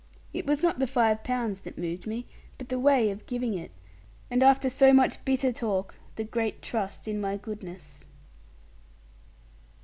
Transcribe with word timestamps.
It 0.33 0.47
was 0.47 0.63
not 0.63 0.79
the 0.79 0.87
five 0.87 1.23
pounds 1.23 1.61
that 1.61 1.77
moved 1.77 2.07
me, 2.07 2.25
but 2.57 2.69
the 2.69 2.79
way 2.79 3.11
of 3.11 3.27
giving 3.27 3.53
it; 3.53 3.69
and 4.31 4.41
after 4.41 4.67
so 4.67 4.91
much 4.93 5.23
bitter 5.25 5.51
talk, 5.53 5.93
the 6.15 6.23
great 6.23 6.63
trust 6.63 7.07
in 7.07 7.21
my 7.21 7.37
goodness. 7.37 8.03